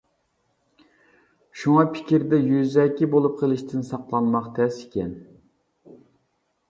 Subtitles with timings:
[1.63, 5.17] شۇڭا پىكىردە يۈزەكى بولۇپ قىلىشتىن ساقلانماق تەس ئىكەن.